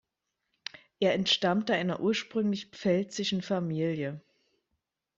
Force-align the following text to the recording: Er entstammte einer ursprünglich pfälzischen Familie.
Er 0.99 1.13
entstammte 1.13 1.75
einer 1.75 1.99
ursprünglich 1.99 2.69
pfälzischen 2.71 3.43
Familie. 3.43 4.19